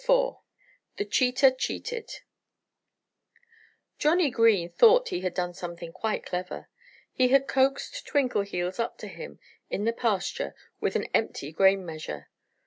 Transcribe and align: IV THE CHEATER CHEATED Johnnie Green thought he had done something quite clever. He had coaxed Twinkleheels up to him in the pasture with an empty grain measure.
IV 0.03 0.37
THE 0.97 1.05
CHEATER 1.05 1.51
CHEATED 1.51 2.21
Johnnie 3.99 4.31
Green 4.31 4.71
thought 4.71 5.09
he 5.09 5.21
had 5.21 5.35
done 5.35 5.53
something 5.53 5.93
quite 5.93 6.25
clever. 6.25 6.69
He 7.13 7.27
had 7.27 7.47
coaxed 7.47 8.07
Twinkleheels 8.07 8.79
up 8.79 8.97
to 8.97 9.07
him 9.07 9.37
in 9.69 9.83
the 9.83 9.93
pasture 9.93 10.55
with 10.79 10.95
an 10.95 11.05
empty 11.13 11.51
grain 11.51 11.85
measure. 11.85 12.29